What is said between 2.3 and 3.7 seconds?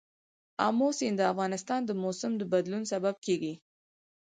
د بدلون سبب کېږي.